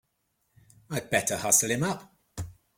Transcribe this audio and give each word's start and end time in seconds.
I'd 0.89 1.11
better 1.11 1.37
hustle 1.37 1.69
him 1.69 1.83
up! 1.83 2.11